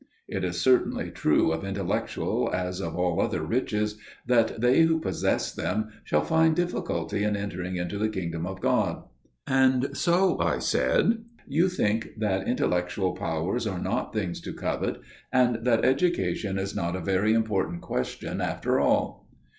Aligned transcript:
It 0.27 0.43
is 0.43 0.59
certainly 0.59 1.11
true 1.11 1.51
of 1.51 1.63
intellectual 1.63 2.49
as 2.51 2.81
of 2.81 2.95
all 2.95 3.21
other 3.21 3.43
riches 3.43 3.99
that 4.25 4.59
they 4.59 4.81
who 4.81 4.99
possess 4.99 5.53
them 5.53 5.89
shall 6.03 6.23
find 6.23 6.55
difficulty 6.55 7.23
in 7.23 7.35
entering 7.37 7.75
into 7.75 7.99
the 7.99 8.09
kingdom 8.09 8.47
of 8.47 8.61
God." 8.61 9.03
"And 9.45 9.95
so," 9.95 10.39
I 10.39 10.57
said, 10.57 11.23
"you 11.47 11.69
think 11.69 12.17
that 12.17 12.47
intellectual 12.47 13.13
powers 13.13 13.67
are 13.67 13.77
not 13.77 14.11
things 14.11 14.41
to 14.41 14.53
covet, 14.53 14.99
and 15.31 15.65
that 15.65 15.85
education 15.85 16.57
is 16.57 16.75
not 16.75 16.95
a 16.95 16.99
very 16.99 17.33
important 17.35 17.81
question 17.81 18.41
after 18.41 18.79
all?" 18.79 19.27